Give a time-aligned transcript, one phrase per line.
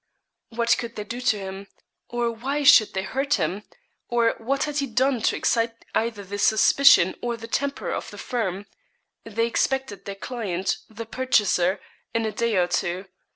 [0.49, 1.67] What could they do to him,
[2.09, 3.61] or why should they hurt him,
[4.09, 8.17] or what had he done to excite either the suspicion or the temper of the
[8.17, 8.65] firm?
[9.25, 11.79] They expected their client, the purchaser,
[12.15, 13.05] in a day or two.